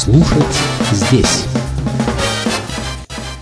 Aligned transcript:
Слушать 0.00 0.56
здесь. 0.92 1.44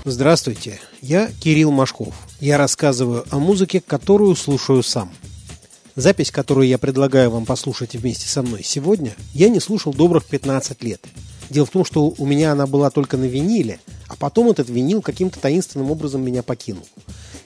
Здравствуйте, 0.04 0.80
я 1.00 1.30
Кирилл 1.40 1.70
Машков. 1.70 2.12
Я 2.40 2.58
рассказываю 2.58 3.24
о 3.30 3.38
музыке, 3.38 3.80
которую 3.80 4.34
слушаю 4.34 4.82
сам. 4.82 5.12
Запись, 5.94 6.32
которую 6.32 6.66
я 6.66 6.76
предлагаю 6.78 7.30
вам 7.30 7.46
послушать 7.46 7.94
вместе 7.94 8.26
со 8.26 8.42
мной 8.42 8.64
сегодня, 8.64 9.14
я 9.34 9.50
не 9.50 9.60
слушал 9.60 9.94
добрых 9.94 10.24
15 10.24 10.82
лет. 10.82 11.06
Дело 11.48 11.64
в 11.64 11.70
том, 11.70 11.84
что 11.84 12.12
у 12.18 12.26
меня 12.26 12.50
она 12.50 12.66
была 12.66 12.90
только 12.90 13.16
на 13.16 13.26
виниле, 13.26 13.78
а 14.08 14.16
потом 14.16 14.50
этот 14.50 14.68
винил 14.68 15.00
каким-то 15.00 15.38
таинственным 15.38 15.92
образом 15.92 16.24
меня 16.24 16.42
покинул. 16.42 16.88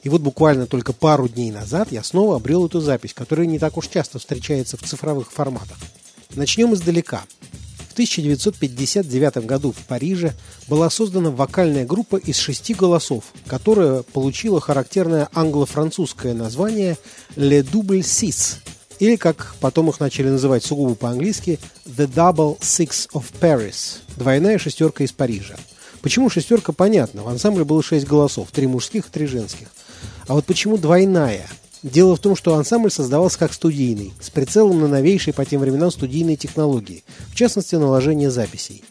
И 0.04 0.08
вот 0.08 0.22
буквально 0.22 0.66
только 0.66 0.94
пару 0.94 1.28
дней 1.28 1.50
назад 1.50 1.92
я 1.92 2.02
снова 2.02 2.36
обрел 2.36 2.64
эту 2.64 2.80
запись, 2.80 3.12
которая 3.12 3.46
не 3.46 3.58
так 3.58 3.76
уж 3.76 3.88
часто 3.88 4.18
встречается 4.18 4.78
в 4.78 4.82
цифровых 4.82 5.30
форматах. 5.30 5.76
Начнем 6.34 6.72
издалека. 6.72 7.24
В 7.92 7.94
1959 7.94 9.44
году 9.44 9.72
в 9.72 9.86
Париже 9.86 10.32
была 10.66 10.88
создана 10.88 11.28
вокальная 11.28 11.84
группа 11.84 12.16
из 12.16 12.38
шести 12.38 12.72
голосов, 12.72 13.24
которая 13.46 14.02
получила 14.02 14.62
характерное 14.62 15.28
англо-французское 15.34 16.32
название 16.32 16.96
«Le 17.36 17.60
Double 17.60 18.00
Six», 18.00 18.54
или, 18.98 19.16
как 19.16 19.54
потом 19.60 19.90
их 19.90 20.00
начали 20.00 20.30
называть 20.30 20.64
сугубо 20.64 20.94
по-английски, 20.94 21.58
«The 21.84 22.10
Double 22.10 22.58
Six 22.60 23.10
of 23.12 23.24
Paris»– 23.38 23.98
«Двойная 24.16 24.56
шестерка 24.56 25.04
из 25.04 25.12
Парижа». 25.12 25.56
Почему 26.00 26.30
шестерка, 26.30 26.72
понятно. 26.72 27.24
В 27.24 27.28
ансамбле 27.28 27.66
было 27.66 27.82
шесть 27.82 28.06
голосов, 28.06 28.48
три 28.52 28.66
мужских 28.66 29.08
и 29.08 29.10
три 29.10 29.26
женских. 29.26 29.68
А 30.28 30.32
вот 30.32 30.46
почему 30.46 30.78
двойная– 30.78 31.46
Дело 31.82 32.14
в 32.14 32.20
том, 32.20 32.36
что 32.36 32.54
ансамбль 32.54 32.92
создавался 32.92 33.38
как 33.38 33.52
студийный, 33.52 34.12
с 34.20 34.30
прицелом 34.30 34.80
на 34.80 34.86
новейшие 34.86 35.34
по 35.34 35.44
тем 35.44 35.60
временам 35.60 35.90
студийные 35.90 36.36
технологии, 36.36 37.02
в 37.28 37.34
частности, 37.34 37.74
наложение 37.74 38.30
записей. 38.30 38.84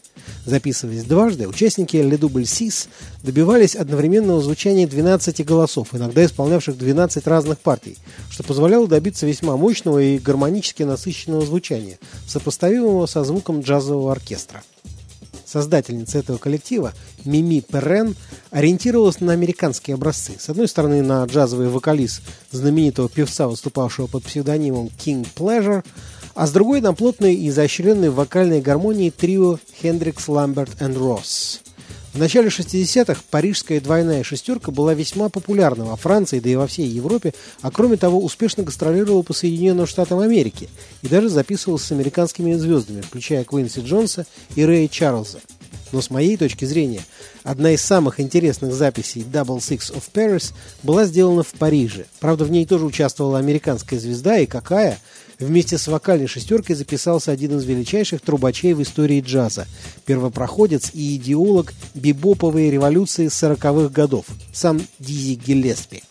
Записываясь 0.44 1.04
дважды, 1.04 1.48
участники 1.48 1.96
Double 1.96 2.42
Six 2.42 2.88
добивались 3.22 3.76
одновременного 3.76 4.42
звучания 4.42 4.86
12 4.86 5.44
голосов, 5.44 5.88
иногда 5.92 6.24
исполнявших 6.24 6.76
12 6.76 7.26
разных 7.26 7.58
партий, 7.60 7.96
что 8.28 8.42
позволяло 8.42 8.86
добиться 8.86 9.24
весьма 9.24 9.56
мощного 9.56 10.02
и 10.02 10.18
гармонически 10.18 10.82
насыщенного 10.82 11.46
звучания, 11.46 11.98
сопоставимого 12.26 13.06
со 13.06 13.24
звуком 13.24 13.60
джазового 13.60 14.12
оркестра 14.12 14.62
создательница 15.52 16.18
этого 16.18 16.38
коллектива, 16.38 16.92
Мими 17.24 17.60
Перрен, 17.60 18.16
ориентировалась 18.50 19.20
на 19.20 19.32
американские 19.32 19.94
образцы. 19.94 20.32
С 20.38 20.48
одной 20.48 20.66
стороны, 20.66 21.02
на 21.02 21.24
джазовый 21.24 21.68
вокалист 21.68 22.22
знаменитого 22.50 23.08
певца, 23.08 23.46
выступавшего 23.46 24.06
под 24.06 24.24
псевдонимом 24.24 24.90
King 24.98 25.26
Pleasure, 25.36 25.84
а 26.34 26.46
с 26.46 26.52
другой 26.52 26.80
на 26.80 26.94
плотные 26.94 27.34
и 27.34 27.48
изощренные 27.48 28.10
вокальные 28.10 28.62
гармонии 28.62 29.10
трио 29.10 29.58
Хендрикс, 29.80 30.28
Ламберт 30.28 30.80
и 30.80 30.84
Росс. 30.86 31.61
В 32.12 32.18
начале 32.18 32.48
60-х 32.48 33.22
парижская 33.30 33.80
двойная 33.80 34.22
шестерка 34.22 34.70
была 34.70 34.92
весьма 34.92 35.30
популярна 35.30 35.86
во 35.86 35.96
Франции, 35.96 36.40
да 36.40 36.50
и 36.50 36.56
во 36.56 36.66
всей 36.66 36.86
Европе, 36.86 37.32
а 37.62 37.70
кроме 37.70 37.96
того 37.96 38.22
успешно 38.22 38.64
гастролировала 38.64 39.22
по 39.22 39.32
Соединенным 39.32 39.86
Штатам 39.86 40.18
Америки 40.18 40.68
и 41.00 41.08
даже 41.08 41.30
записывалась 41.30 41.84
с 41.84 41.92
американскими 41.92 42.52
звездами, 42.52 43.00
включая 43.00 43.44
Куинси 43.44 43.80
Джонса 43.80 44.26
и 44.56 44.62
Рэя 44.62 44.88
Чарльза. 44.88 45.40
Но 45.90 46.02
с 46.02 46.10
моей 46.10 46.36
точки 46.36 46.66
зрения, 46.66 47.00
одна 47.44 47.72
из 47.72 47.80
самых 47.80 48.20
интересных 48.20 48.74
записей 48.74 49.22
Double 49.22 49.58
Six 49.58 49.94
of 49.94 50.02
Paris 50.12 50.52
была 50.82 51.06
сделана 51.06 51.42
в 51.42 51.52
Париже. 51.52 52.04
Правда, 52.20 52.44
в 52.44 52.50
ней 52.50 52.66
тоже 52.66 52.84
участвовала 52.84 53.38
американская 53.38 53.98
звезда, 53.98 54.36
и 54.36 54.44
какая– 54.44 54.98
Вместе 55.42 55.76
с 55.76 55.88
вокальной 55.88 56.28
шестеркой 56.28 56.76
записался 56.76 57.32
один 57.32 57.56
из 57.56 57.64
величайших 57.64 58.20
трубачей 58.20 58.74
в 58.74 58.82
истории 58.82 59.20
джаза, 59.20 59.66
первопроходец 60.06 60.90
и 60.94 61.16
идеолог 61.16 61.74
бибоповой 61.94 62.70
революции 62.70 63.26
40-х 63.26 63.88
годов, 63.88 64.26
сам 64.52 64.80
Дизи 65.00 65.34
Гиллеспи. 65.34 66.04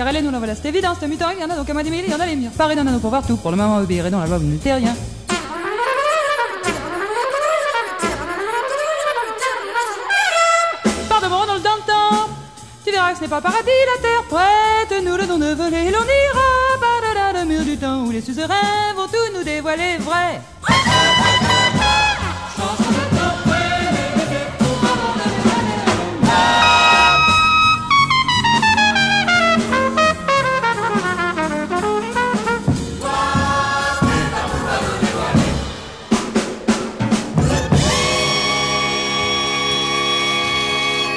Car 0.00 0.08
elle 0.08 0.16
est 0.16 0.22
nous 0.22 0.30
la 0.30 0.38
voilà, 0.38 0.54
c'est 0.54 0.66
évident, 0.66 0.94
c'est 0.98 1.06
mutant, 1.08 1.26
il 1.28 1.42
y 1.42 1.44
en 1.44 1.50
a 1.50 1.56
donc 1.56 1.68
à 1.68 1.74
moi 1.74 1.82
des 1.82 1.90
il 1.90 2.10
y 2.10 2.14
en 2.14 2.20
a 2.20 2.24
les 2.24 2.34
murs. 2.34 2.52
Paris 2.56 2.74
dans 2.74 2.84
nos 2.84 2.98
pour 3.00 3.10
voir 3.10 3.22
tout, 3.26 3.36
pour 3.36 3.50
le 3.50 3.58
moment 3.58 3.76
obéirez 3.76 4.08
dans 4.08 4.20
la 4.20 4.26
loi, 4.26 4.38
vous 4.38 4.46
ne 4.46 4.56
rien. 4.58 4.96
Pardon, 11.06 11.28
dans 11.46 11.52
le 11.52 11.60
temps, 11.60 12.30
tu 12.82 12.90
verras 12.90 13.10
que 13.10 13.18
ce 13.18 13.22
n'est 13.24 13.28
pas 13.28 13.42
paradis, 13.42 13.68
la 13.94 14.00
terre 14.00 14.24
prête, 14.30 15.04
nous 15.04 15.18
le 15.18 15.26
don 15.26 15.36
de 15.36 15.52
voler, 15.52 15.88
et 15.88 15.90
l'on 15.90 15.98
ira 15.98 16.78
par-delà 16.80 17.38
le 17.38 17.46
mur 17.46 17.62
du 17.62 17.76
temps 17.76 18.04
où 18.06 18.10
les 18.10 18.22
suzerains 18.22 18.94
vont 18.96 19.06
tout 19.06 19.36
nous 19.36 19.44
dévoiler 19.44 19.98
vrai. 19.98 20.40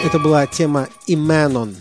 Это 0.04 0.20
была 0.20 0.46
тема 0.48 0.90
«Imanon» 1.08 1.76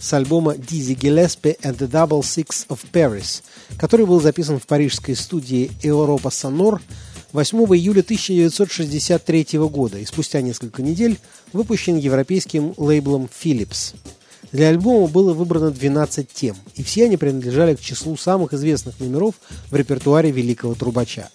с 0.00 0.12
альбома 0.12 0.54
Dizzy 0.54 0.98
Gillespie 0.98 1.56
and 1.60 1.78
the 1.78 1.88
Double 1.88 2.22
Six 2.22 2.66
of 2.68 2.80
Paris, 2.92 3.44
который 3.78 4.04
был 4.04 4.20
записан 4.20 4.58
в 4.58 4.66
парижской 4.66 5.14
студии 5.14 5.70
Europa 5.80 6.30
Sonor 6.30 6.80
8 7.32 7.58
июля 7.76 8.00
1963 8.00 9.46
года 9.70 9.98
и 9.98 10.04
спустя 10.04 10.40
несколько 10.40 10.82
недель 10.82 11.20
выпущен 11.52 11.96
европейским 11.96 12.74
лейблом 12.76 13.28
Philips. 13.42 13.94
Для 14.50 14.70
альбома 14.70 15.06
было 15.06 15.32
выбрано 15.32 15.70
12 15.70 16.32
тем, 16.32 16.56
и 16.74 16.82
все 16.82 17.04
они 17.04 17.16
принадлежали 17.16 17.76
к 17.76 17.80
числу 17.80 18.16
самых 18.16 18.54
известных 18.54 18.98
номеров 18.98 19.36
в 19.70 19.76
репертуаре 19.76 20.32
великого 20.32 20.74
трубача. 20.74 21.30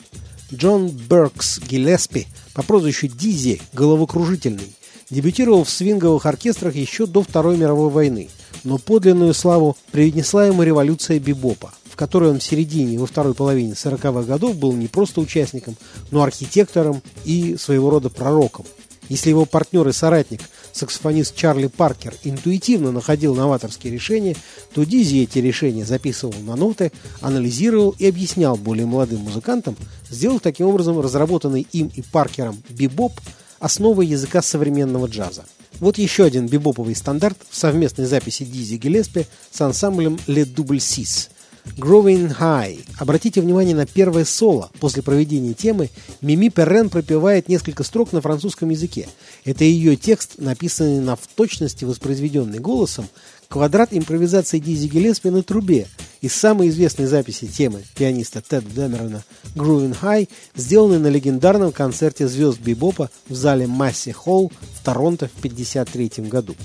Джон 0.53 0.89
Беркс 0.89 1.59
Гиллеспи 1.59 2.27
по 2.53 2.63
прозвищу 2.63 3.07
Дизи 3.07 3.61
«Головокружительный» 3.71 4.75
дебютировал 5.13 5.63
в 5.63 5.69
свинговых 5.69 6.25
оркестрах 6.25 6.75
еще 6.75 7.05
до 7.05 7.21
Второй 7.21 7.57
мировой 7.57 7.89
войны, 7.89 8.29
но 8.63 8.77
подлинную 8.77 9.33
славу 9.33 9.77
привнесла 9.91 10.47
ему 10.47 10.63
революция 10.63 11.19
бибопа, 11.19 11.73
в 11.85 11.95
которой 11.95 12.31
он 12.31 12.39
в 12.39 12.43
середине 12.43 12.95
и 12.95 12.97
во 12.97 13.05
второй 13.05 13.33
половине 13.33 13.73
40-х 13.73 14.23
годов 14.23 14.55
был 14.55 14.73
не 14.73 14.87
просто 14.87 15.21
участником, 15.21 15.77
но 16.11 16.23
архитектором 16.23 17.01
и 17.23 17.55
своего 17.57 17.89
рода 17.89 18.09
пророком. 18.09 18.65
Если 19.09 19.29
его 19.29 19.45
партнер 19.45 19.87
и 19.87 19.91
соратник, 19.91 20.41
саксофонист 20.71 21.35
Чарли 21.35 21.67
Паркер, 21.67 22.15
интуитивно 22.23 22.91
находил 22.91 23.35
новаторские 23.35 23.93
решения, 23.93 24.35
то 24.73 24.85
Дизи 24.85 25.23
эти 25.23 25.39
решения 25.39 25.85
записывал 25.85 26.33
на 26.41 26.55
ноты, 26.55 26.91
анализировал 27.19 27.93
и 27.99 28.07
объяснял 28.07 28.55
более 28.55 28.85
молодым 28.85 29.19
музыкантам, 29.19 29.75
сделав 30.09 30.41
таким 30.41 30.67
образом 30.67 30.99
разработанный 31.01 31.67
им 31.73 31.91
и 31.93 32.01
Паркером 32.01 32.63
бибоп– 32.69 33.11
основой 33.63 34.07
языка 34.07 34.41
современного 34.41 35.07
джаза. 35.07 35.45
Вот 35.79 35.97
еще 35.97 36.25
один 36.25 36.47
бибоповый 36.47 36.95
стандарт 36.95 37.37
в 37.49 37.55
совместной 37.55 38.05
записи 38.05 38.43
Дизи 38.43 38.75
Гелеспи 38.75 39.25
с 39.51 39.61
ансамблем 39.61 40.19
Le 40.27 40.43
Double 40.43 40.79
Six. 40.79 41.29
Growing 41.77 42.35
High. 42.37 42.85
Обратите 42.97 43.39
внимание 43.39 43.73
на 43.73 43.85
первое 43.85 44.25
соло. 44.25 44.69
После 44.81 45.01
проведения 45.01 45.53
темы 45.53 45.89
Мими 46.19 46.49
Перрен 46.49 46.89
пропевает 46.89 47.47
несколько 47.47 47.83
строк 47.83 48.11
на 48.11 48.19
французском 48.19 48.69
языке. 48.69 49.07
Это 49.45 49.63
ее 49.65 49.95
текст, 49.95 50.35
написанный 50.37 51.01
на 51.01 51.15
в 51.15 51.27
точности 51.27 51.83
воспроизведенный 51.85 52.59
голосом, 52.59 53.07
квадрат 53.49 53.89
импровизации 53.91 54.59
Дизи 54.59 54.87
Гелеспи 54.87 55.29
на 55.29 55.43
трубе 55.43 55.87
из 56.21 56.33
самой 56.33 56.69
известной 56.69 57.05
записи 57.05 57.47
темы 57.47 57.83
пианиста 57.95 58.41
Теда 58.41 58.69
Демерона 58.69 59.23
«Groovin' 59.55 59.97
High», 60.01 60.29
сделанной 60.55 60.99
на 60.99 61.07
легендарном 61.07 61.73
концерте 61.73 62.27
звезд 62.27 62.59
бибопа 62.59 63.09
в 63.27 63.35
зале 63.35 63.67
Масси 63.67 64.11
Холл 64.11 64.51
в 64.79 64.83
Торонто 64.83 65.27
в 65.27 65.39
1953 65.39 66.29
году. 66.29 66.55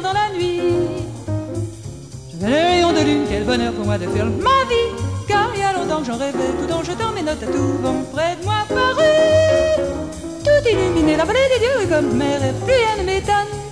Dans 0.00 0.12
la 0.12 0.30
nuit. 0.32 0.60
Je 2.32 2.46
le 2.46 2.52
rayon 2.52 2.92
de 2.92 3.00
lune, 3.00 3.24
quel 3.28 3.44
bonheur 3.44 3.72
pour 3.72 3.84
moi 3.84 3.98
de 3.98 4.06
faire 4.06 4.26
ma 4.26 4.64
vie, 4.70 4.90
car 5.26 5.48
il 5.54 5.60
y 5.60 5.62
a 5.64 5.72
longtemps 5.72 6.00
que 6.00 6.06
j'en 6.06 6.16
rêvais, 6.16 6.52
tout 6.60 6.72
en 6.72 6.82
jetant 6.84 7.12
mes 7.12 7.22
notes 7.22 7.42
à 7.42 7.46
tout 7.46 7.78
vent 7.82 8.02
près 8.12 8.36
de 8.36 8.44
moi 8.44 8.64
paru. 8.68 9.10
Tout 10.44 10.68
illuminé, 10.70 11.16
la 11.16 11.24
vallée 11.24 11.48
des 11.54 11.58
dieux, 11.66 11.88
comme 11.88 12.16
mes 12.16 12.36
rêves, 12.36 12.60
plus 12.64 12.74
rien 12.74 12.96
ne 13.00 13.04
m'étonne. 13.04 13.69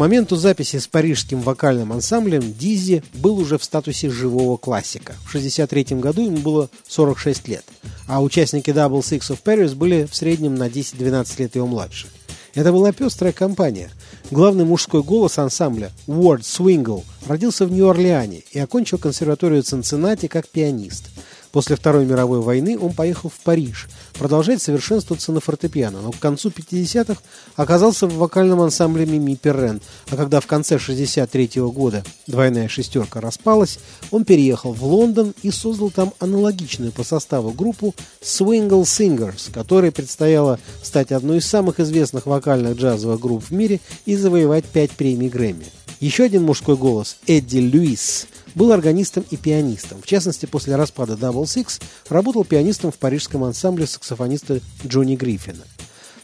Моменту 0.00 0.36
записи 0.36 0.78
с 0.78 0.86
парижским 0.86 1.42
вокальным 1.42 1.92
ансамблем 1.92 2.54
Дизи 2.54 3.04
был 3.12 3.38
уже 3.38 3.58
в 3.58 3.64
статусе 3.64 4.08
живого 4.08 4.56
классика. 4.56 5.12
В 5.26 5.28
1963 5.28 5.98
году 6.00 6.22
ему 6.22 6.38
было 6.38 6.70
46 6.88 7.48
лет, 7.48 7.64
а 8.08 8.22
участники 8.22 8.70
Double 8.70 9.00
Six 9.00 9.28
of 9.28 9.42
Paris 9.44 9.74
были 9.74 10.08
в 10.10 10.16
среднем 10.16 10.54
на 10.54 10.68
10-12 10.68 11.34
лет 11.42 11.54
его 11.54 11.66
младше. 11.66 12.06
Это 12.54 12.72
была 12.72 12.92
пестрая 12.92 13.34
компания. 13.34 13.90
Главный 14.30 14.64
мужской 14.64 15.02
голос 15.02 15.38
ансамбля, 15.38 15.92
Уорд 16.06 16.46
Свингл, 16.46 17.04
родился 17.26 17.66
в 17.66 17.70
Нью-Орлеане 17.70 18.42
и 18.52 18.58
окончил 18.58 18.96
консерваторию 18.96 19.62
Цинциннати 19.62 20.28
как 20.28 20.48
пианист– 20.48 21.10
После 21.52 21.74
Второй 21.74 22.06
мировой 22.06 22.40
войны 22.40 22.78
он 22.78 22.92
поехал 22.92 23.28
в 23.28 23.40
Париж, 23.42 23.88
продолжать 24.14 24.62
совершенствоваться 24.62 25.32
на 25.32 25.40
фортепиано, 25.40 26.00
но 26.00 26.12
к 26.12 26.18
концу 26.18 26.50
50-х 26.50 27.20
оказался 27.56 28.06
в 28.06 28.14
вокальном 28.14 28.60
ансамбле 28.60 29.06
Мими 29.06 29.34
Перрен, 29.34 29.80
а 30.10 30.16
когда 30.16 30.40
в 30.40 30.46
конце 30.46 30.78
63 30.78 31.60
-го 31.60 31.72
года 31.72 32.04
«Двойная 32.26 32.68
шестерка» 32.68 33.20
распалась, 33.20 33.78
он 34.10 34.24
переехал 34.24 34.72
в 34.72 34.84
Лондон 34.84 35.34
и 35.42 35.50
создал 35.50 35.90
там 35.90 36.12
аналогичную 36.18 36.92
по 36.92 37.04
составу 37.04 37.52
группу 37.52 37.94
Swingle 38.22 38.82
Singers, 38.82 39.52
которой 39.52 39.92
предстояло 39.92 40.58
стать 40.82 41.12
одной 41.12 41.38
из 41.38 41.46
самых 41.46 41.80
известных 41.80 42.26
вокальных 42.26 42.76
джазовых 42.76 43.20
групп 43.20 43.44
в 43.44 43.50
мире 43.52 43.80
и 44.06 44.16
завоевать 44.16 44.64
пять 44.64 44.90
премий 44.92 45.28
Грэмми. 45.28 45.66
Еще 46.00 46.24
один 46.24 46.44
мужской 46.44 46.76
голос, 46.76 47.18
Эдди 47.26 47.58
Льюис, 47.58 48.26
был 48.54 48.72
органистом 48.72 49.22
и 49.30 49.36
пианистом. 49.36 50.00
В 50.00 50.06
частности, 50.06 50.46
после 50.46 50.74
распада 50.76 51.12
Double 51.12 51.44
Six 51.44 51.82
работал 52.08 52.42
пианистом 52.44 52.90
в 52.90 52.96
парижском 52.96 53.44
ансамбле 53.44 53.86
саксофониста 53.86 54.60
Джонни 54.86 55.14
Гриффина. 55.14 55.62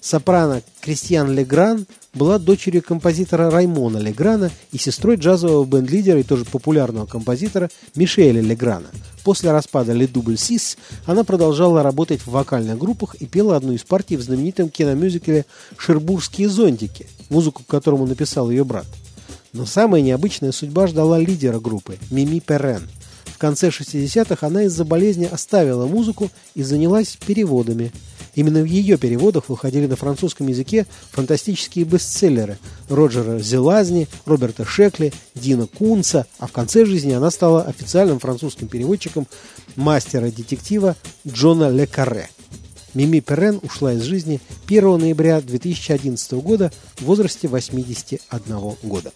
Сопрано 0.01 0.63
Кристиан 0.81 1.35
Легран 1.35 1.87
была 2.15 2.39
дочерью 2.39 2.83
композитора 2.83 3.51
Раймона 3.51 3.99
Леграна 3.99 4.51
и 4.73 4.79
сестрой 4.79 5.17
джазового 5.17 5.67
бенд-лидера 5.67 6.21
и 6.21 6.23
тоже 6.23 6.47
популярного 6.47 7.05
композитора 7.05 7.69
Мишеля 7.95 8.41
Леграна. 8.41 8.89
После 9.25 9.51
распада 9.51 9.93
Le 9.93 10.11
Double 10.11 10.37
Six 10.37 10.79
она 11.05 11.23
продолжала 11.23 11.83
работать 11.83 12.23
в 12.23 12.29
вокальных 12.29 12.79
группах 12.79 13.17
и 13.17 13.27
пела 13.27 13.57
одну 13.57 13.73
из 13.73 13.83
партий 13.83 14.17
в 14.17 14.23
знаменитом 14.23 14.71
киномюзикле 14.71 15.45
«Шербургские 15.77 16.49
зонтики», 16.49 17.09
музыку 17.29 17.63
к 17.63 17.71
которому 17.71 18.07
написал 18.07 18.49
ее 18.49 18.65
брат. 18.65 18.87
Но 19.57 19.65
самая 19.65 20.03
необычная 20.03 20.53
судьба 20.53 20.87
ждала 20.87 21.19
лидера 21.19 21.59
группы– 21.59 21.97
Мими 22.11 22.41
Перен. 22.41 22.87
В 23.25 23.39
конце 23.39 23.69
60-х 23.69 24.47
она 24.47 24.65
из-за 24.65 24.85
болезни 24.85 25.25
оставила 25.25 25.87
музыку 25.87 26.31
и 26.55 26.63
занялась 26.63 27.17
переводами. 27.27 27.91
Именно 28.35 28.61
в 28.61 28.67
ее 28.67 28.99
переводах 28.99 29.49
выходили 29.49 29.87
на 29.87 29.97
французском 29.97 30.47
языке 30.49 30.87
фантастические 31.11 31.87
бестселлеры 31.87 32.59
Роджера 32.91 33.39
Зелазни, 33.39 34.09
Роберта 34.27 34.67
Шекли, 34.67 35.15
Дина 35.35 35.67
Кунца, 35.67 36.27
а 36.39 36.47
в 36.47 36.53
конце 36.53 36.85
жизни 36.85 37.13
она 37.13 37.31
стала 37.31 37.63
официальным 37.63 38.19
французским 38.19 38.69
переводчиком 38.69 39.27
мастера-детектива 39.77 40.97
Джона 41.27 41.71
Ле 41.71 41.87
Карре. 41.87 42.29
Мими 42.93 43.21
Перен 43.21 43.59
ушла 43.63 43.95
из 43.95 44.03
жизни 44.03 44.39
1 44.67 44.99
ноября 44.99 45.41
2011 45.41 46.33
года 46.33 46.71
в 46.97 47.05
возрасте 47.05 47.49
81 47.49 48.77
года. 48.83 49.13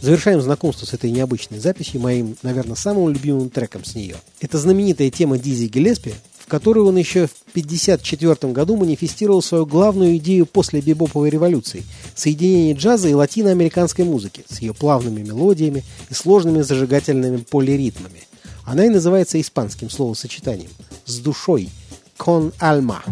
Завершаем 0.00 0.40
знакомство 0.40 0.86
с 0.86 0.94
этой 0.94 1.10
необычной 1.10 1.58
записью 1.58 2.00
моим, 2.00 2.36
наверное, 2.42 2.76
самым 2.76 3.08
любимым 3.08 3.50
треком 3.50 3.84
с 3.84 3.94
нее. 3.94 4.16
Это 4.40 4.58
знаменитая 4.58 5.10
тема 5.10 5.38
Дизи 5.38 5.66
Гелеспи, 5.66 6.14
в 6.38 6.46
которой 6.46 6.80
он 6.80 6.96
еще 6.96 7.26
в 7.26 7.34
1954 7.50 8.52
году 8.52 8.76
манифестировал 8.76 9.42
свою 9.42 9.66
главную 9.66 10.16
идею 10.16 10.46
после 10.46 10.80
бибоповой 10.80 11.30
революции– 11.30 11.84
соединение 12.14 12.74
джаза 12.74 13.08
и 13.08 13.14
латиноамериканской 13.14 14.04
музыки 14.04 14.44
с 14.48 14.60
ее 14.60 14.72
плавными 14.72 15.22
мелодиями 15.22 15.84
и 16.08 16.14
сложными 16.14 16.62
зажигательными 16.62 17.38
полиритмами. 17.38 18.22
Она 18.64 18.86
и 18.86 18.90
называется 18.90 19.40
испанским 19.40 19.90
словосочетанием 19.90 20.70
«с 21.04 21.18
душой»– 21.18 21.70
«con 22.18 22.52
alma». 22.60 23.02